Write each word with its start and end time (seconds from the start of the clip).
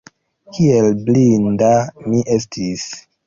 Kiel 0.55 0.87
blinda 1.09 1.69
mi 2.09 2.23
estis! 2.37 2.89